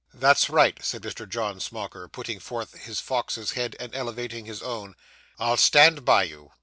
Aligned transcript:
'That's 0.15 0.49
right,' 0.49 0.83
said 0.83 1.03
Mr. 1.03 1.29
John 1.29 1.59
Smauker, 1.59 2.07
putting 2.07 2.39
forth 2.39 2.73
his 2.73 2.99
fox's 2.99 3.51
head, 3.51 3.75
and 3.79 3.93
elevating 3.93 4.45
his 4.45 4.63
own; 4.63 4.95
'I'll 5.37 5.57
stand 5.57 6.03
by 6.03 6.23
you. 6.23 6.53